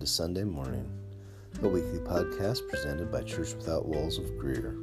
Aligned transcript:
to 0.00 0.06
Sunday 0.06 0.44
Morning, 0.44 0.90
a 1.62 1.68
weekly 1.68 1.98
podcast 1.98 2.66
presented 2.70 3.12
by 3.12 3.22
Church 3.22 3.52
Without 3.54 3.84
Walls 3.84 4.16
of 4.16 4.38
Greer. 4.38 4.74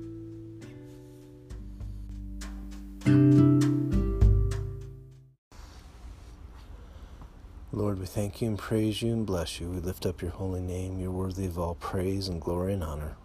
Lord, 7.71 7.99
we 7.99 8.05
thank 8.05 8.43
you 8.43 8.47
and 8.47 8.59
praise 8.59 9.01
you 9.01 9.11
and 9.11 9.25
bless 9.25 9.59
you. 9.59 9.67
We 9.69 9.79
lift 9.79 10.05
up 10.05 10.21
your 10.21 10.29
holy 10.29 10.61
name. 10.61 10.99
You're 10.99 11.09
worthy 11.09 11.47
of 11.47 11.57
all 11.57 11.73
praise 11.73 12.27
and 12.27 12.39
glory 12.39 12.73
and 12.73 12.83
honor. 12.83 13.17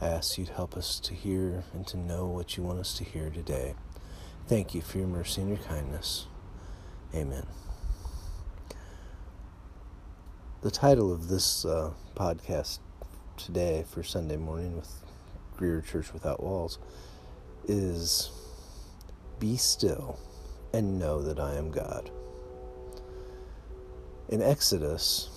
I 0.00 0.06
ask 0.06 0.38
you 0.38 0.46
to 0.46 0.52
help 0.54 0.78
us 0.78 0.98
to 1.00 1.12
hear 1.12 1.64
and 1.74 1.86
to 1.88 1.98
know 1.98 2.24
what 2.24 2.56
you 2.56 2.62
want 2.62 2.78
us 2.78 2.96
to 2.96 3.04
hear 3.04 3.28
today. 3.28 3.74
Thank 4.46 4.74
you 4.74 4.80
for 4.80 4.96
your 4.96 5.08
mercy 5.08 5.42
and 5.42 5.50
your 5.50 5.66
kindness. 5.66 6.26
Amen. 7.14 7.44
The 10.64 10.70
title 10.70 11.12
of 11.12 11.28
this 11.28 11.66
uh, 11.66 11.90
podcast 12.16 12.78
today 13.36 13.84
for 13.86 14.02
Sunday 14.02 14.38
morning 14.38 14.74
with 14.74 15.04
Greer 15.58 15.82
Church 15.82 16.14
Without 16.14 16.42
Walls 16.42 16.78
is 17.68 18.30
Be 19.38 19.58
Still 19.58 20.18
and 20.72 20.98
Know 20.98 21.20
That 21.20 21.38
I 21.38 21.56
Am 21.56 21.70
God. 21.70 22.10
In 24.30 24.40
Exodus, 24.40 25.28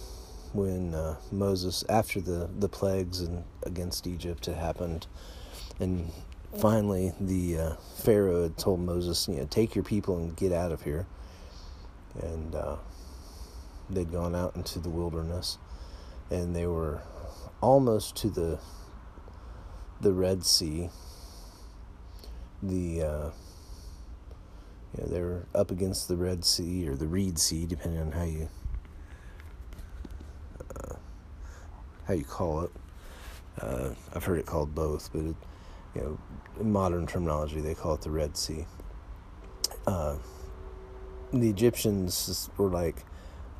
when 0.53 0.95
uh, 0.95 1.17
Moses, 1.29 1.83
after 1.89 2.21
the, 2.21 2.49
the 2.59 2.69
plagues 2.69 3.19
and 3.19 3.43
against 3.63 4.07
Egypt 4.07 4.45
had 4.45 4.55
happened, 4.55 5.07
and 5.81 6.09
finally 6.57 7.11
the 7.19 7.57
uh, 7.57 7.73
Pharaoh 7.97 8.43
had 8.43 8.57
told 8.57 8.79
Moses, 8.79 9.27
you 9.27 9.35
know, 9.35 9.47
take 9.49 9.75
your 9.75 9.83
people 9.83 10.19
and 10.19 10.37
get 10.37 10.53
out 10.53 10.71
of 10.71 10.83
here. 10.83 11.05
And 12.21 12.55
uh, 12.55 12.77
they'd 13.89 14.11
gone 14.11 14.35
out 14.35 14.55
into 14.55 14.79
the 14.79 14.89
wilderness 14.89 15.57
and 16.29 16.55
they 16.55 16.65
were 16.65 17.01
almost 17.61 18.15
to 18.17 18.29
the 18.29 18.59
the 19.99 20.13
Red 20.13 20.45
Sea. 20.45 20.89
The 22.61 23.01
uh, 23.01 23.29
you 24.95 25.03
know, 25.03 25.07
they 25.07 25.21
were 25.21 25.45
up 25.53 25.71
against 25.71 26.07
the 26.07 26.15
Red 26.15 26.45
Sea 26.45 26.87
or 26.87 26.95
the 26.95 27.07
Reed 27.07 27.39
Sea, 27.39 27.65
depending 27.65 28.01
on 28.01 28.11
how 28.11 28.23
you 28.23 28.49
uh, 30.75 30.95
how 32.07 32.13
you 32.13 32.23
call 32.23 32.61
it. 32.61 32.71
Uh, 33.59 33.89
I've 34.13 34.23
heard 34.23 34.39
it 34.39 34.45
called 34.45 34.75
both, 34.75 35.11
but 35.11 35.21
it, 35.21 35.35
you 35.95 36.01
know, 36.01 36.19
in 36.59 36.71
modern 36.71 37.07
terminology, 37.07 37.59
they 37.59 37.73
call 37.73 37.95
it 37.95 38.01
the 38.01 38.11
Red 38.11 38.37
Sea. 38.37 38.65
Uh, 39.87 40.17
the 41.33 41.49
Egyptians 41.49 42.49
were 42.57 42.69
like, 42.69 43.03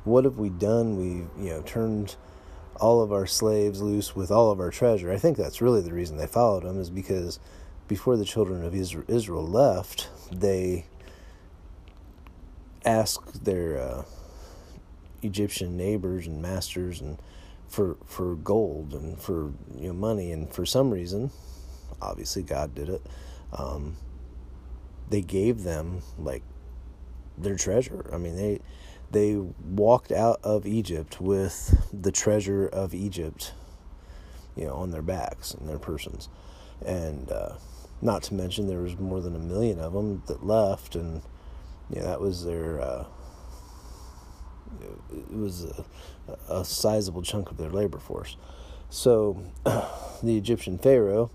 what 0.04 0.24
have 0.24 0.38
we 0.38 0.48
done? 0.48 0.96
We, 0.96 1.44
you 1.44 1.50
know, 1.50 1.62
turned 1.62 2.16
all 2.76 3.02
of 3.02 3.12
our 3.12 3.26
slaves 3.26 3.82
loose 3.82 4.14
with 4.14 4.30
all 4.30 4.50
of 4.50 4.60
our 4.60 4.70
treasure. 4.70 5.12
I 5.12 5.18
think 5.18 5.36
that's 5.36 5.60
really 5.60 5.80
the 5.80 5.92
reason 5.92 6.16
they 6.16 6.26
followed 6.26 6.64
him, 6.64 6.80
is 6.80 6.90
because 6.90 7.40
before 7.88 8.16
the 8.16 8.24
children 8.24 8.64
of 8.64 8.74
Israel 8.74 9.46
left, 9.46 10.08
they 10.30 10.86
asked 12.84 13.44
their 13.44 13.78
uh, 13.78 14.02
Egyptian 15.22 15.76
neighbors 15.76 16.26
and 16.26 16.40
masters 16.40 17.00
and 17.00 17.18
for 17.68 17.96
for 18.06 18.34
gold 18.34 18.94
and 18.94 19.20
for 19.20 19.52
you 19.76 19.88
know 19.88 19.92
money, 19.92 20.32
and 20.32 20.52
for 20.52 20.64
some 20.64 20.90
reason, 20.90 21.30
obviously 22.00 22.42
God 22.42 22.74
did 22.74 22.88
it. 22.88 23.02
Um, 23.52 23.96
they 25.10 25.20
gave 25.20 25.62
them 25.62 26.02
like 26.18 26.42
their 27.36 27.56
treasure. 27.56 28.08
I 28.12 28.18
mean, 28.18 28.36
they 28.36 28.60
they 29.10 29.36
walked 29.36 30.12
out 30.12 30.40
of 30.42 30.66
Egypt 30.66 31.20
with 31.20 31.88
the 31.92 32.12
treasure 32.12 32.66
of 32.66 32.94
Egypt, 32.94 33.52
you 34.56 34.66
know, 34.66 34.74
on 34.74 34.90
their 34.90 35.02
backs 35.02 35.54
and 35.54 35.68
their 35.68 35.78
persons, 35.78 36.28
and 36.84 37.30
uh, 37.30 37.54
not 38.02 38.22
to 38.24 38.34
mention 38.34 38.66
there 38.66 38.80
was 38.80 38.98
more 38.98 39.20
than 39.20 39.34
a 39.34 39.40
million 39.40 39.80
of 39.80 39.92
them 39.92 40.22
that 40.26 40.44
left, 40.44 40.94
and 40.94 41.22
you 41.90 42.00
know, 42.00 42.06
that 42.06 42.20
was 42.20 42.44
their. 42.44 42.80
Uh, 42.80 43.04
it 45.10 45.32
was 45.32 45.64
a, 45.64 45.84
a 46.48 46.64
sizable 46.64 47.22
chunk 47.22 47.50
of 47.50 47.56
their 47.56 47.70
labor 47.70 47.98
force. 47.98 48.36
So 48.90 49.42
the 49.64 50.36
Egyptian 50.36 50.78
Pharaoh 50.78 51.30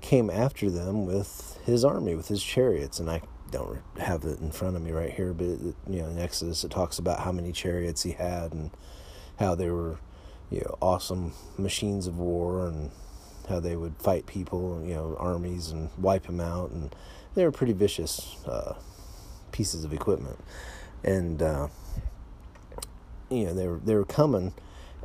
came 0.00 0.30
after 0.30 0.70
them 0.70 1.06
with 1.06 1.58
his 1.64 1.84
army, 1.84 2.14
with 2.14 2.28
his 2.28 2.42
chariots, 2.42 2.98
and 2.98 3.10
I 3.10 3.22
don't 3.52 3.80
have 4.00 4.24
it 4.24 4.40
in 4.40 4.50
front 4.50 4.74
of 4.74 4.82
me 4.82 4.90
right 4.90 5.12
here, 5.12 5.32
but 5.32 5.44
you 5.44 5.74
know, 5.86 6.06
in 6.08 6.18
Exodus 6.18 6.64
it 6.64 6.70
talks 6.70 6.98
about 6.98 7.20
how 7.20 7.30
many 7.30 7.52
chariots 7.52 8.02
he 8.02 8.12
had 8.12 8.52
and 8.52 8.70
how 9.38 9.54
they 9.54 9.70
were, 9.70 9.98
you 10.50 10.60
know, 10.60 10.76
awesome 10.80 11.32
machines 11.56 12.06
of 12.06 12.18
war 12.18 12.66
and 12.66 12.90
how 13.48 13.60
they 13.60 13.76
would 13.76 13.96
fight 13.98 14.26
people, 14.26 14.82
you 14.84 14.94
know, 14.94 15.16
armies 15.18 15.70
and 15.70 15.90
wipe 15.98 16.26
them 16.26 16.40
out, 16.40 16.70
and 16.70 16.94
they 17.34 17.44
were 17.44 17.52
pretty 17.52 17.72
vicious 17.72 18.36
uh, 18.46 18.74
pieces 19.52 19.84
of 19.84 19.92
equipment, 19.92 20.38
and 21.04 21.42
uh, 21.42 21.68
you 23.30 23.46
know 23.46 23.54
they 23.54 23.66
were 23.66 23.80
they 23.84 23.94
were 23.94 24.04
coming, 24.04 24.54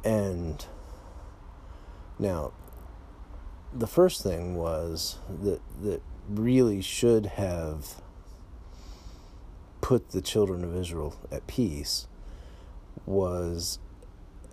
and 0.03 0.65
now 2.19 2.53
the 3.73 3.87
first 3.87 4.23
thing 4.23 4.55
was 4.55 5.17
that 5.43 5.61
that 5.81 6.01
really 6.29 6.81
should 6.81 7.25
have 7.25 8.01
put 9.87 10.09
the 10.09 10.19
children 10.19 10.65
of 10.65 10.75
Israel 10.75 11.15
at 11.31 11.47
peace 11.47 12.07
was 13.05 13.79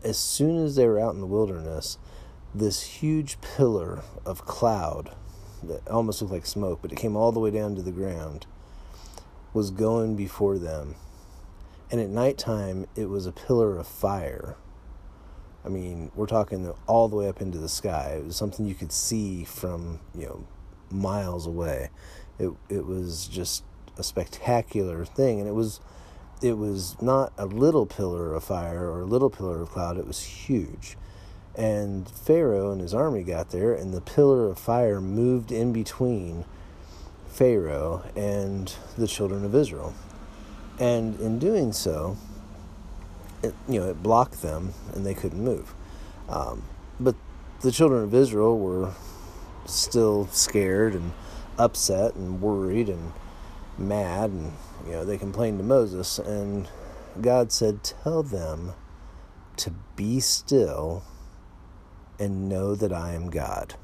as 0.05 0.17
soon 0.17 0.65
as 0.65 0.77
they 0.77 0.87
were 0.87 1.01
out 1.01 1.13
in 1.13 1.21
the 1.21 1.27
wilderness, 1.27 1.99
this 2.55 2.83
huge 2.83 3.41
pillar 3.41 4.05
of 4.25 4.47
cloud 4.47 5.11
that 5.61 5.89
almost 5.89 6.23
looked 6.23 6.33
like 6.33 6.47
smoke, 6.47 6.79
but 6.81 6.93
it 6.93 6.95
came 6.95 7.17
all 7.17 7.33
the 7.33 7.41
way 7.41 7.51
down 7.51 7.75
to 7.75 7.83
the 7.83 7.91
ground, 7.91 8.47
was 9.53 9.73
going 9.73 10.15
before 10.15 10.57
them. 10.57 10.95
And 11.91 12.01
at 12.01 12.11
nighttime, 12.11 12.87
it 12.95 13.07
was 13.07 13.27
a 13.27 13.33
pillar 13.33 13.77
of 13.77 13.89
fire. 13.89 14.55
I 15.65 15.69
mean, 15.69 16.13
we're 16.15 16.27
talking 16.29 16.73
all 16.87 17.09
the 17.09 17.17
way 17.17 17.27
up 17.27 17.41
into 17.41 17.59
the 17.59 17.69
sky. 17.69 18.19
It 18.21 18.27
was 18.27 18.37
something 18.37 18.67
you 18.67 18.77
could 18.77 18.93
see 18.93 19.43
from, 19.43 19.99
you 20.15 20.27
know, 20.27 20.47
miles 20.93 21.49
away. 21.49 21.91
It 22.39 22.53
it 22.69 22.87
was 22.87 23.27
just 23.27 23.65
a 23.99 24.03
spectacular 24.03 25.05
thing, 25.05 25.41
and 25.41 25.49
it 25.49 25.55
was 25.55 25.81
it 26.43 26.59
was 26.59 27.01
not 27.01 27.33
a 27.39 27.47
little 27.47 27.87
pillar 27.87 28.35
of 28.35 28.45
fire 28.45 28.91
or 28.91 29.01
a 29.01 29.07
little 29.07 29.31
pillar 29.31 29.63
of 29.63 29.71
cloud. 29.71 29.97
It 29.99 30.07
was 30.07 30.23
huge, 30.23 30.97
and 31.55 32.09
Pharaoh 32.09 32.73
and 32.73 32.81
his 32.81 32.95
army 32.95 33.23
got 33.23 33.51
there, 33.51 33.73
and 33.73 33.93
the 33.93 34.01
pillar 34.01 34.49
of 34.49 34.59
fire 34.59 35.01
moved 35.01 35.53
in 35.53 35.73
between 35.73 36.45
Pharaoh 37.29 38.05
and 38.17 38.73
the 38.97 39.07
children 39.07 39.45
of 39.45 39.55
Israel, 39.55 39.95
and 40.79 41.19
in 41.21 41.39
doing 41.39 41.73
so, 41.73 42.17
it, 43.43 43.55
you 43.69 43.81
know, 43.81 43.89
it 43.89 44.03
blocked 44.03 44.43
them, 44.43 44.75
and 44.93 45.05
they 45.05 45.15
couldn't 45.15 45.43
move. 45.43 45.75
Um, 46.29 46.65
but 46.99 47.15
the 47.61 47.73
children 47.73 48.03
of 48.03 48.15
Israel 48.15 48.59
were 48.59 48.93
still 49.67 50.27
scared 50.29 50.95
and 50.95 51.13
upset 51.59 52.15
and 52.15 52.41
worried 52.41 52.89
and 52.89 53.13
mad 53.79 54.31
and 54.31 54.53
you 54.87 54.93
know 54.93 55.05
they 55.05 55.19
complained 55.19 55.59
to 55.59 55.65
Moses 55.65 56.19
and 56.19 56.69
God 57.21 57.53
said 57.53 57.83
tell 57.83 58.23
them 58.23 58.73
to 59.57 59.73
be 59.97 60.21
still 60.21 61.05
and 62.19 62.49
know 62.49 62.75
that 62.75 62.93
I 62.93 63.13
am 63.13 63.31
God. 63.31 63.75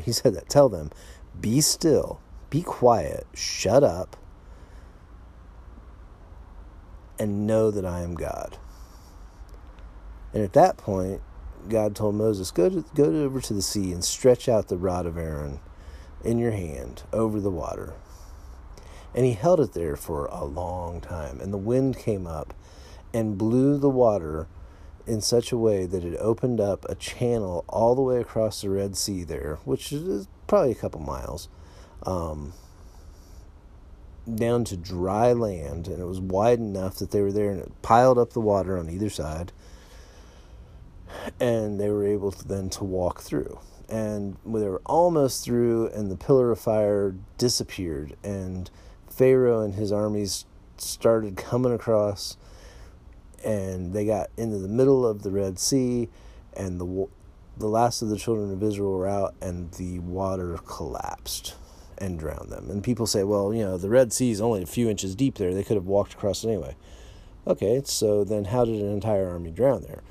He 0.00 0.12
said 0.12 0.34
that 0.34 0.48
tell 0.48 0.68
them 0.68 0.90
be 1.40 1.60
still, 1.60 2.20
be 2.50 2.62
quiet, 2.62 3.26
shut 3.34 3.82
up 3.82 4.16
and 7.18 7.46
know 7.46 7.70
that 7.70 7.84
I 7.84 8.00
am 8.00 8.14
God. 8.14 8.58
And 10.32 10.42
at 10.42 10.52
that 10.52 10.76
point 10.76 11.20
God 11.68 11.94
told 11.94 12.14
Moses 12.16 12.50
go 12.50 12.68
to, 12.68 12.84
go 12.94 13.04
over 13.04 13.40
to 13.40 13.54
the 13.54 13.62
sea 13.62 13.92
and 13.92 14.04
stretch 14.04 14.48
out 14.48 14.68
the 14.68 14.76
rod 14.76 15.06
of 15.06 15.16
Aaron 15.16 15.60
in 16.24 16.38
your 16.38 16.52
hand 16.52 17.02
over 17.12 17.40
the 17.40 17.50
water. 17.50 17.94
And 19.14 19.26
he 19.26 19.32
held 19.32 19.60
it 19.60 19.74
there 19.74 19.96
for 19.96 20.26
a 20.26 20.44
long 20.44 21.00
time. 21.00 21.40
And 21.40 21.52
the 21.52 21.58
wind 21.58 21.98
came 21.98 22.26
up 22.26 22.54
and 23.12 23.36
blew 23.36 23.78
the 23.78 23.90
water 23.90 24.48
in 25.06 25.20
such 25.20 25.52
a 25.52 25.58
way 25.58 25.84
that 25.84 26.04
it 26.04 26.16
opened 26.18 26.60
up 26.60 26.86
a 26.88 26.94
channel 26.94 27.64
all 27.68 27.94
the 27.94 28.02
way 28.02 28.20
across 28.20 28.62
the 28.62 28.70
Red 28.70 28.96
Sea 28.96 29.24
there, 29.24 29.58
which 29.64 29.92
is 29.92 30.28
probably 30.46 30.72
a 30.72 30.76
couple 30.76 31.00
miles, 31.00 31.48
um, 32.04 32.52
down 34.32 34.64
to 34.64 34.76
dry 34.76 35.32
land. 35.32 35.88
And 35.88 36.00
it 36.00 36.06
was 36.06 36.20
wide 36.20 36.58
enough 36.58 36.96
that 36.96 37.10
they 37.10 37.20
were 37.20 37.32
there 37.32 37.50
and 37.50 37.60
it 37.60 37.82
piled 37.82 38.18
up 38.18 38.32
the 38.32 38.40
water 38.40 38.78
on 38.78 38.88
either 38.88 39.10
side. 39.10 39.52
And 41.38 41.78
they 41.78 41.90
were 41.90 42.06
able 42.06 42.32
to 42.32 42.48
then 42.48 42.70
to 42.70 42.84
walk 42.84 43.20
through 43.20 43.58
and 43.88 44.36
they 44.44 44.68
were 44.68 44.82
almost 44.86 45.44
through, 45.44 45.88
and 45.88 46.10
the 46.10 46.16
pillar 46.16 46.50
of 46.50 46.58
fire 46.58 47.14
disappeared, 47.38 48.16
and 48.22 48.70
Pharaoh 49.10 49.60
and 49.60 49.74
his 49.74 49.92
armies 49.92 50.46
started 50.76 51.36
coming 51.36 51.72
across, 51.72 52.36
and 53.44 53.92
they 53.92 54.04
got 54.04 54.30
into 54.36 54.58
the 54.58 54.68
middle 54.68 55.06
of 55.06 55.22
the 55.22 55.30
Red 55.30 55.58
Sea, 55.58 56.08
and 56.54 56.80
the 56.80 57.08
the 57.58 57.68
last 57.68 58.00
of 58.00 58.08
the 58.08 58.16
children 58.16 58.50
of 58.50 58.62
Israel 58.62 58.92
were 58.92 59.06
out, 59.06 59.34
and 59.42 59.70
the 59.72 59.98
water 59.98 60.58
collapsed 60.66 61.54
and 61.98 62.18
drowned 62.18 62.50
them. 62.50 62.70
And 62.70 62.82
people 62.82 63.06
say, 63.06 63.24
well, 63.24 63.52
you 63.52 63.62
know, 63.62 63.76
the 63.76 63.90
Red 63.90 64.12
Sea 64.12 64.30
is 64.30 64.40
only 64.40 64.62
a 64.62 64.66
few 64.66 64.88
inches 64.88 65.14
deep 65.14 65.36
there; 65.36 65.52
they 65.52 65.64
could 65.64 65.76
have 65.76 65.86
walked 65.86 66.14
across 66.14 66.44
anyway. 66.44 66.76
Okay, 67.46 67.82
so 67.84 68.24
then 68.24 68.46
how 68.46 68.64
did 68.64 68.80
an 68.80 68.90
entire 68.92 69.28
army 69.28 69.50
drown 69.50 69.82
there? 69.82 70.02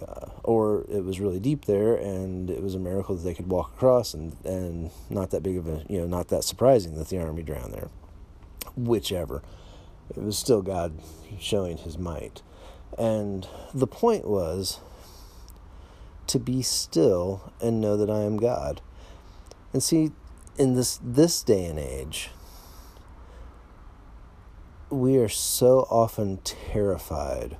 Uh, 0.00 0.30
or 0.42 0.84
it 0.88 1.04
was 1.04 1.20
really 1.20 1.38
deep 1.38 1.66
there, 1.66 1.94
and 1.94 2.50
it 2.50 2.62
was 2.62 2.74
a 2.74 2.78
miracle 2.78 3.14
that 3.14 3.22
they 3.22 3.34
could 3.34 3.48
walk 3.48 3.72
across, 3.74 4.14
and 4.14 4.36
and 4.44 4.90
not 5.10 5.30
that 5.30 5.42
big 5.42 5.56
of 5.56 5.68
a 5.68 5.84
you 5.88 6.00
know 6.00 6.06
not 6.06 6.28
that 6.28 6.44
surprising 6.44 6.96
that 6.96 7.08
the 7.08 7.18
army 7.18 7.42
drowned 7.42 7.72
there. 7.72 7.88
Whichever, 8.76 9.42
it 10.10 10.22
was 10.22 10.36
still 10.36 10.62
God 10.62 10.98
showing 11.38 11.78
His 11.78 11.98
might, 11.98 12.42
and 12.98 13.46
the 13.72 13.86
point 13.86 14.26
was 14.26 14.80
to 16.26 16.38
be 16.38 16.62
still 16.62 17.52
and 17.60 17.80
know 17.80 17.96
that 17.96 18.10
I 18.10 18.22
am 18.22 18.36
God. 18.36 18.80
And 19.72 19.82
see, 19.82 20.12
in 20.58 20.74
this 20.74 20.98
this 21.02 21.42
day 21.42 21.66
and 21.66 21.78
age, 21.78 22.30
we 24.90 25.16
are 25.16 25.28
so 25.28 25.86
often 25.90 26.38
terrified 26.38 27.56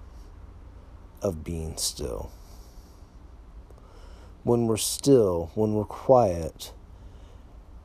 of 1.25 1.43
being 1.43 1.77
still. 1.77 2.31
When 4.45 4.69
we're 4.69 4.77
still, 4.77 5.51
when 5.55 5.75
we're 5.75 5.85
quiet, 5.85 6.73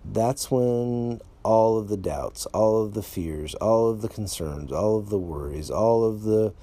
that's 0.06 0.52
when 0.52 1.22
all 1.42 1.80
of 1.80 1.88
the 1.88 1.98
doubts, 1.98 2.46
all 2.48 2.84
of 2.84 2.94
the 2.94 3.02
fears, 3.02 3.56
all 3.56 3.90
of 3.90 4.02
the 4.02 4.10
concerns, 4.10 4.72
all 4.72 5.00
of 5.00 5.10
the 5.10 5.18
worries, 5.18 5.72
all 5.72 6.04
of 6.04 6.24
the 6.24 6.54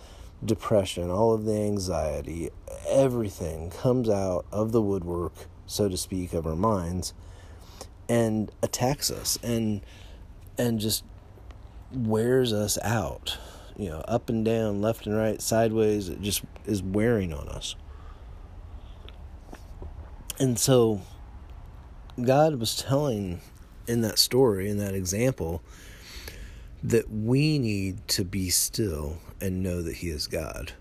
depression, 0.44 1.11
all 1.11 1.32
of 1.32 1.44
the 1.44 1.56
anxiety, 1.56 2.50
everything 2.87 3.70
comes 3.70 4.08
out 4.08 4.46
of 4.52 4.70
the 4.70 4.82
woodwork, 4.82 5.32
so 5.67 5.88
to 5.88 5.96
speak, 5.96 6.32
of 6.32 6.46
our 6.46 6.55
minds 6.55 7.12
and 8.08 8.50
attacks 8.62 9.11
us 9.11 9.38
and 9.43 9.81
and 10.58 10.81
just 10.81 11.05
wears 11.93 12.52
us 12.52 12.79
out 12.82 13.38
you 13.78 13.90
know, 13.90 14.00
up 14.08 14.28
and 14.28 14.44
down, 14.44 14.81
left 14.81 15.06
and 15.06 15.17
right, 15.17 15.40
sideways. 15.40 16.08
It 16.08 16.23
just 16.23 16.43
is 16.64 16.82
wearing 16.82 17.32
on 17.32 17.49
us. 17.49 17.75
And 20.38 20.58
so, 20.58 21.02
God 22.23 22.58
was 22.58 22.76
telling 22.76 23.40
in 23.87 24.00
that 24.02 24.19
story, 24.19 24.69
in 24.69 24.78
that 24.78 24.94
example, 24.94 25.62
that 26.82 27.11
we 27.11 27.58
need 27.58 28.06
to 28.08 28.25
be 28.25 28.50
still 28.50 29.19
and 29.40 29.62
know 29.62 29.82
that 29.82 29.96
He 29.96 30.08
is 30.08 30.26
God. 30.26 30.72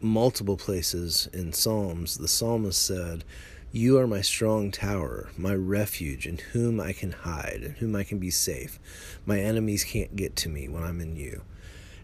Multiple 0.00 0.56
places 0.56 1.28
in 1.32 1.52
Psalms, 1.52 2.18
the 2.18 2.28
psalmist 2.28 2.84
said, 2.84 3.24
You 3.72 3.98
are 3.98 4.06
my 4.06 4.20
strong 4.20 4.70
tower, 4.70 5.30
my 5.36 5.54
refuge, 5.54 6.26
in 6.26 6.38
whom 6.52 6.80
I 6.80 6.92
can 6.92 7.12
hide, 7.12 7.62
in 7.64 7.74
whom 7.74 7.96
I 7.96 8.04
can 8.04 8.18
be 8.18 8.30
safe. 8.30 8.78
My 9.26 9.40
enemies 9.40 9.84
can't 9.84 10.14
get 10.14 10.36
to 10.36 10.48
me 10.48 10.68
when 10.68 10.84
I'm 10.84 11.00
in 11.00 11.16
you. 11.16 11.42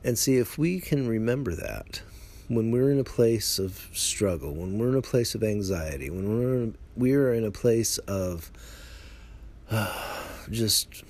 And 0.04 0.18
see 0.18 0.36
if 0.36 0.58
we 0.58 0.80
can 0.80 1.08
remember 1.08 1.54
that 1.54 2.02
when 2.48 2.70
we're 2.70 2.90
in 2.90 2.98
a 2.98 3.04
place 3.04 3.58
of 3.58 3.88
struggle, 3.94 4.54
when 4.54 4.78
we're 4.78 4.90
in 4.90 4.96
a 4.96 5.02
place 5.02 5.34
of 5.34 5.42
anxiety, 5.42 6.10
when 6.10 6.28
we're 6.28 6.54
in, 6.56 6.76
we're 6.94 7.32
in 7.32 7.44
a 7.44 7.50
place 7.50 7.96
of 7.98 8.52
uh, 9.70 9.92
just 10.50 11.04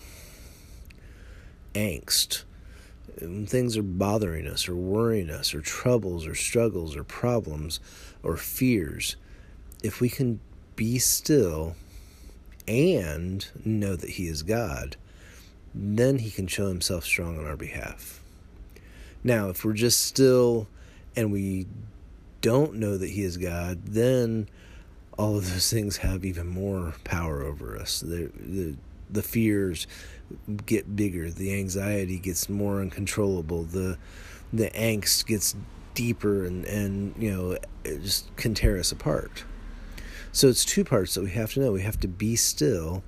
angst, 1.75 2.45
when 3.21 3.47
things 3.47 3.77
are 3.77 3.83
bothering 3.83 4.47
us 4.47 4.69
or 4.69 4.77
worrying 4.77 5.31
us 5.31 5.55
or 5.55 5.61
troubles 5.61 6.27
or 6.27 6.35
struggles 6.35 6.97
or 6.97 7.05
problems 7.05 7.81
or 8.23 8.37
fears, 8.37 9.17
if 9.83 10.01
we 10.01 10.09
can 10.09 10.41
be 10.77 10.99
still 10.99 11.75
and 12.67 13.49
know 13.65 13.97
that 13.97 14.11
He 14.11 14.29
is 14.29 14.43
God, 14.43 14.97
then 15.75 16.19
He 16.19 16.31
can 16.31 16.47
show 16.47 16.69
Himself 16.69 17.05
strong 17.05 17.39
on 17.39 17.47
our 17.47 17.57
behalf. 17.57 18.24
Now, 19.25 19.49
if 19.49 19.65
we're 19.65 19.73
just 19.73 20.05
still 20.05 20.69
and 21.17 21.33
we 21.33 21.67
don't 22.43 22.75
know 22.75 22.99
that 22.99 23.09
He 23.11 23.23
is 23.23 23.39
God, 23.39 23.87
then 23.87 24.49
all 25.19 25.37
of 25.37 25.51
those 25.51 25.71
things 25.71 25.99
have 25.99 26.25
even 26.25 26.47
more 26.47 26.95
power 27.05 27.43
over 27.43 27.77
us. 27.79 28.01
The, 28.01 28.31
the, 28.39 28.77
the 29.11 29.23
fears 29.23 29.87
get 30.67 30.95
bigger, 30.95 31.31
the 31.31 31.55
anxiety 31.55 32.19
gets 32.19 32.49
more 32.49 32.81
uncontrollable, 32.81 33.63
the, 33.63 33.97
the 34.53 34.71
angst 34.71 35.27
gets 35.27 35.55
deeper, 35.95 36.45
and, 36.45 36.65
and 36.67 37.15
you 37.19 37.31
know, 37.31 37.53
it 37.85 38.03
just 38.03 38.35
can 38.37 38.55
tear 38.55 38.79
us 38.79 38.93
apart. 38.93 39.45
So 40.33 40.49
it's 40.49 40.65
two 40.65 40.85
parts 40.85 41.15
that 41.15 41.23
we 41.23 41.31
have 41.31 41.53
to 41.55 41.61
know. 41.61 41.73
We 41.73 41.83
have 41.83 42.01
to 42.01 42.09
be 42.09 42.35
still 42.35 43.05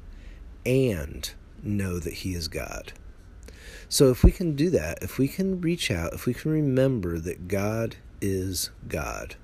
and 0.65 1.29
know 1.63 1.99
that 1.99 2.15
He 2.15 2.35
is 2.35 2.47
God. 2.49 2.93
So 3.89 4.11
if 4.11 4.25
we 4.25 4.33
can 4.33 4.57
do 4.57 4.71
that, 4.71 5.03
if 5.03 5.19
we 5.19 5.29
can 5.29 5.61
reach 5.61 5.91
out, 5.91 6.13
if 6.13 6.27
we 6.27 6.35
can 6.35 6.51
remember 6.51 7.19
that 7.19 7.49
God 7.49 7.97
is 8.21 8.71
God, 8.89 9.37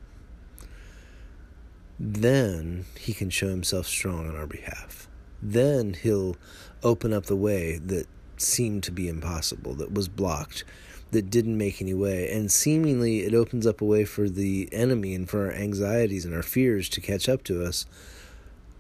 then 1.99 2.85
He 2.99 3.13
can 3.13 3.31
show 3.31 3.49
Himself 3.49 3.87
strong 3.87 4.29
on 4.29 4.37
our 4.37 4.47
behalf. 4.47 5.09
Then 5.41 5.95
He'll 5.95 6.37
open 6.83 7.13
up 7.13 7.27
the 7.27 7.37
way 7.37 7.79
that 7.79 8.07
seemed 8.37 8.83
to 8.85 8.93
be 8.93 9.09
impossible, 9.09 9.75
that 9.75 9.95
was 9.95 10.09
blocked, 10.09 10.65
that 11.13 11.31
didn't 11.31 11.57
make 11.57 11.81
any 11.81 11.95
way. 11.95 12.31
And 12.31 12.51
seemingly 12.51 13.21
it 13.21 13.35
opens 13.35 13.67
up 13.67 13.81
a 13.81 13.85
way 13.85 14.05
for 14.05 14.29
the 14.29 14.69
enemy 14.73 15.15
and 15.15 15.29
for 15.29 15.47
our 15.47 15.53
anxieties 15.53 16.25
and 16.25 16.35
our 16.35 16.43
fears 16.43 16.89
to 16.91 17.01
catch 17.01 17.29
up 17.29 17.45
to 17.45 17.65
us. 17.65 17.87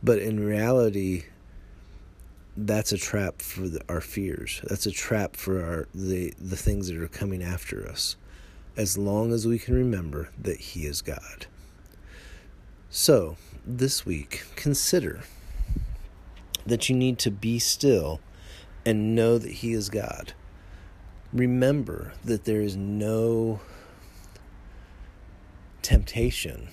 But 0.03 0.19
in 0.19 0.45
reality, 0.45 1.25
that's 2.57 2.93
a 2.93 2.99
trap 2.99 3.41
for 3.41 3.69
the, 3.69 3.81
our 3.89 4.01
fears. 4.01 4.61
That's 4.65 4.87
a 4.87 4.91
trap 4.91 5.37
for 5.37 5.65
our 5.65 5.89
the 5.95 6.35
the 6.39 6.57
things 6.57 6.89
that 6.89 6.97
are 6.97 7.09
coming 7.09 7.43
after 7.43 7.89
us. 7.89 8.17
As 8.77 8.97
long 8.97 9.33
as 9.33 9.47
we 9.47 9.59
can 9.59 9.75
remember 9.75 10.31
that 10.41 10.61
He 10.61 10.87
is 10.87 11.03
God. 11.03 11.47
So 12.91 13.37
this 13.67 14.05
week, 14.05 14.45
consider 14.57 15.21
that 16.67 16.89
you 16.89 16.97
need 16.97 17.19
to 17.21 17.31
be 17.31 17.59
still 17.59 18.21
and 18.85 19.15
know 19.15 19.39
that 19.39 19.53
He 19.53 19.73
is 19.73 19.89
God. 19.89 20.35
Remember 21.33 22.13
that 22.25 22.45
there 22.45 22.61
is 22.61 22.77
no 22.77 23.61
temptation 25.81 26.69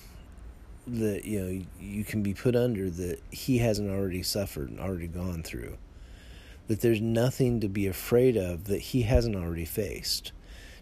that 0.86 1.24
you 1.24 1.40
know 1.40 1.64
you 1.78 2.04
can 2.04 2.22
be 2.22 2.34
put 2.34 2.56
under 2.56 2.90
that 2.90 3.20
he 3.30 3.58
hasn't 3.58 3.90
already 3.90 4.22
suffered 4.22 4.70
and 4.70 4.80
already 4.80 5.06
gone 5.06 5.42
through. 5.42 5.76
That 6.68 6.80
there's 6.80 7.00
nothing 7.00 7.60
to 7.60 7.68
be 7.68 7.86
afraid 7.86 8.36
of 8.36 8.64
that 8.64 8.80
he 8.80 9.02
hasn't 9.02 9.36
already 9.36 9.64
faced. 9.64 10.32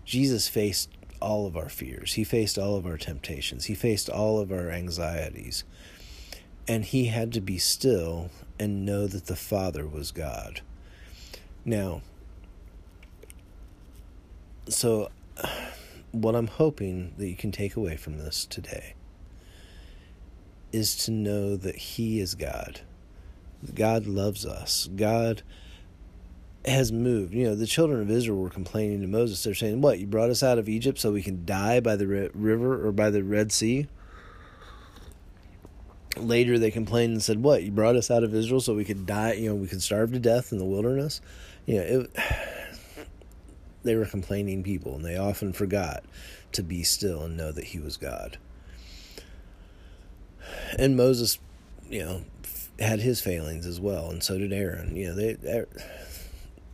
Jesus 0.05 0.49
faced 0.49 0.91
all 1.21 1.47
of 1.47 1.57
our 1.57 1.69
fears. 1.69 2.15
He 2.15 2.25
faced 2.25 2.59
all 2.59 2.77
of 2.77 2.87
our 2.87 2.97
temptations. 2.97 3.67
He 3.67 3.75
faced 3.75 4.09
all 4.09 4.39
of 4.39 4.53
our 4.53 4.71
anxieties. 4.71 5.65
And 6.67 6.85
he 6.85 7.07
had 7.07 7.33
to 7.33 7.41
be 7.41 7.59
still 7.59 8.31
and 8.59 8.85
know 8.85 9.07
that 9.07 9.27
the 9.27 9.37
father 9.37 9.87
was 9.87 10.13
god. 10.13 10.61
Now 11.65 12.03
so 14.69 15.11
what 16.13 16.35
i'm 16.35 16.47
hoping 16.47 17.13
that 17.19 17.29
you 17.29 17.37
can 17.37 17.53
take 17.53 17.77
away 17.77 17.97
from 17.97 18.19
this 18.19 18.45
today 18.47 18.95
is 20.73 20.97
to 21.05 21.11
know 21.11 21.57
that 21.57 21.77
He 21.77 22.21
is 22.21 22.35
God. 22.35 22.81
God 23.75 24.07
loves 24.07 24.47
us. 24.47 24.89
God 24.95 25.43
has 26.65 26.93
moved. 26.93 27.35
You 27.35 27.45
know, 27.45 27.55
the 27.55 27.67
children 27.67 28.01
of 28.01 28.11
Israel 28.11 28.39
were 28.39 28.51
complaining 28.51 29.01
to 29.01 29.07
Moses. 29.07 29.43
They're 29.43 29.55
saying, 29.55 29.81
What, 29.81 29.99
you 29.99 30.07
brought 30.07 30.31
us 30.31 30.43
out 30.43 30.59
of 30.59 30.69
Egypt 30.69 30.99
so 30.99 31.13
we 31.13 31.23
can 31.23 31.45
die 31.45 31.81
by 31.81 31.97
the 31.97 32.31
river 32.35 32.87
or 32.87 32.93
by 32.93 33.11
the 33.11 33.23
Red 33.23 33.53
Sea? 33.53 33.89
Later, 36.17 36.59
they 36.59 36.71
complained 36.71 37.13
and 37.13 37.23
said, 37.23 37.43
What, 37.43 37.63
you 37.63 37.71
brought 37.71 37.97
us 37.97 38.11
out 38.11 38.25
of 38.25 38.35
Israel 38.35 38.61
so 38.61 38.75
we 38.75 38.85
could 38.85 39.07
die, 39.07 39.35
you 39.35 39.49
know, 39.49 39.55
we 39.55 39.69
could 39.69 39.83
starve 39.83 40.13
to 40.13 40.19
death 40.19 40.53
in 40.53 40.59
the 40.59 40.65
wilderness? 40.65 41.21
You 41.67 41.77
know, 41.77 41.83
it, 41.83 42.17
they 43.83 43.95
were 43.95 44.07
complaining 44.07 44.63
people, 44.63 44.97
and 44.97 45.05
they 45.05 45.17
often 45.17 45.53
forgot 45.53 46.05
to 46.53 46.63
be 46.63 46.83
still 46.83 47.23
and 47.23 47.37
know 47.37 47.53
that 47.53 47.65
He 47.65 47.79
was 47.79 47.97
God 47.97 48.39
and 50.79 50.97
Moses, 50.97 51.39
you 51.89 52.01
know, 52.01 52.23
had 52.79 53.01
his 53.01 53.21
failings 53.21 53.67
as 53.67 53.81
well, 53.81 54.11
and 54.11 54.23
so 54.23 54.39
did 54.39 54.53
Aaron. 54.53 54.97
You 54.97 55.09
know, 55.09 55.15
they, 55.15 55.33
they 55.35 55.65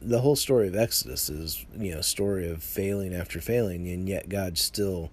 the 0.01 0.21
whole 0.21 0.37
story 0.37 0.69
of 0.69 0.77
Exodus 0.77 1.31
is 1.31 1.65
you 1.77 1.93
know 1.93 1.99
a 1.99 2.03
story 2.03 2.49
of 2.49 2.63
failing 2.63 3.15
after 3.15 3.41
failing, 3.41 3.89
and 3.89 4.09
yet 4.09 4.29
God 4.29 4.59
still 4.59 5.11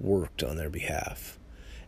worked 0.00 0.42
on 0.42 0.56
their 0.56 0.70
behalf, 0.70 1.38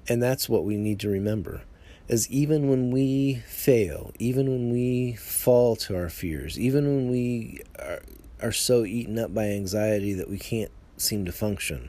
and 0.09 0.23
that's 0.23 0.49
what 0.49 0.65
we 0.65 0.77
need 0.77 1.01
to 1.01 1.09
remember. 1.09 1.63
As 2.07 2.29
even 2.31 2.69
when 2.69 2.91
we 2.91 3.43
fail, 3.47 4.13
even 4.19 4.51
when 4.51 4.71
we 4.71 5.15
fall 5.15 5.75
to 5.77 5.97
our 5.97 6.11
fears, 6.11 6.59
even 6.59 6.85
when 6.87 7.11
we 7.11 7.63
are, 7.79 8.03
are 8.43 8.53
so 8.53 8.85
eaten 8.85 9.19
up 9.19 9.33
by 9.33 9.45
anxiety 9.47 10.13
that 10.13 10.29
we 10.29 10.39
can't 10.39 10.71
seem 10.99 11.25
to 11.25 11.33
function, 11.33 11.89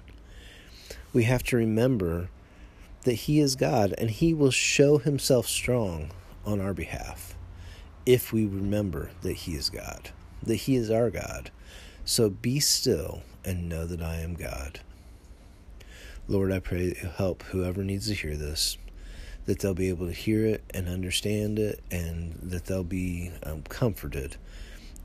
We 1.14 1.24
have 1.24 1.44
to 1.44 1.58
remember 1.58 2.30
that 3.06 3.14
He 3.14 3.40
is 3.40 3.56
God 3.56 3.94
and 3.98 4.12
He 4.12 4.34
will 4.34 4.52
show 4.52 4.98
Himself 4.98 5.48
strong 5.48 6.12
on 6.46 6.60
our 6.60 6.74
behalf 6.74 7.36
if 8.06 8.32
we 8.32 8.46
remember 8.46 9.12
that 9.22 9.34
He 9.34 9.56
is 9.56 9.70
God, 9.70 10.12
that 10.44 10.56
He 10.56 10.76
is 10.76 10.92
our 10.92 11.10
God. 11.10 11.50
So 12.04 12.30
be 12.30 12.60
still 12.60 13.24
and 13.44 13.70
know 13.70 13.86
that 13.86 14.02
I 14.02 14.18
am 14.18 14.36
God. 14.36 14.80
Lord, 16.28 16.52
I 16.52 16.60
pray 16.60 16.96
help 17.18 17.44
whoever 17.44 17.84
needs 17.84 18.08
to 18.08 18.16
hear 18.16 18.36
this, 18.36 18.78
that 19.46 19.60
they'll 19.60 19.76
be 19.76 19.90
able 19.90 20.08
to 20.08 20.14
hear 20.14 20.46
it 20.46 20.64
and 20.72 20.88
understand 20.88 21.60
it, 21.60 21.82
and 21.92 22.34
that 22.42 22.66
they'll 22.66 22.84
be 22.84 23.32
um, 23.44 23.62
comforted 23.64 24.38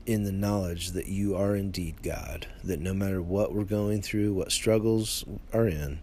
in 0.07 0.23
the 0.23 0.31
knowledge 0.31 0.91
that 0.91 1.07
you 1.07 1.35
are 1.35 1.55
indeed 1.55 2.01
God, 2.01 2.47
that 2.63 2.79
no 2.79 2.93
matter 2.93 3.21
what 3.21 3.53
we're 3.53 3.63
going 3.63 4.01
through, 4.01 4.33
what 4.33 4.51
struggles 4.51 5.23
are 5.53 5.67
in, 5.67 5.99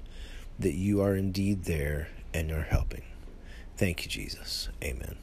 that 0.59 0.75
you 0.75 1.01
are 1.01 1.15
indeed 1.15 1.65
there 1.65 2.09
and 2.35 2.51
are 2.51 2.63
helping. 2.63 3.03
Thank 3.77 4.05
you, 4.05 4.11
Jesus. 4.11 4.69
Amen. 4.83 5.17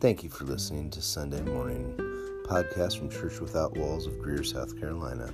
Thank 0.00 0.22
you 0.22 0.28
for 0.28 0.44
listening 0.44 0.90
to 0.90 1.00
Sunday 1.00 1.40
Morning 1.40 1.94
Podcast 2.44 2.98
from 2.98 3.08
Church 3.08 3.40
Without 3.40 3.74
Walls 3.76 4.06
of 4.06 4.18
Greer, 4.18 4.44
South 4.44 4.78
Carolina. 4.78 5.32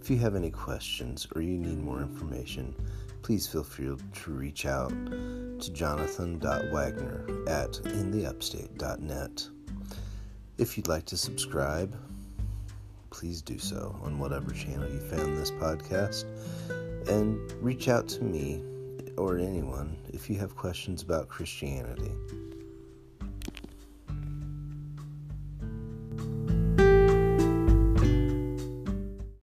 If 0.00 0.10
you 0.10 0.18
have 0.18 0.36
any 0.36 0.50
questions 0.50 1.26
or 1.34 1.40
you 1.40 1.56
need 1.56 1.82
more 1.82 2.00
information, 2.02 2.74
please 3.26 3.48
feel 3.48 3.64
free 3.64 3.92
to 4.14 4.30
reach 4.30 4.66
out 4.66 4.90
to 5.60 5.72
jonathan.wagner 5.72 7.26
at 7.48 7.72
intheupstate.net. 7.72 9.48
If 10.58 10.76
you'd 10.76 10.86
like 10.86 11.06
to 11.06 11.16
subscribe, 11.16 11.92
please 13.10 13.42
do 13.42 13.58
so 13.58 13.98
on 14.04 14.20
whatever 14.20 14.52
channel 14.52 14.88
you 14.88 15.00
found 15.00 15.36
this 15.36 15.50
podcast. 15.50 16.24
And 17.08 17.50
reach 17.60 17.88
out 17.88 18.06
to 18.10 18.22
me 18.22 18.62
or 19.16 19.38
anyone 19.38 19.96
if 20.10 20.30
you 20.30 20.38
have 20.38 20.54
questions 20.54 21.02
about 21.02 21.26
Christianity. 21.26 22.12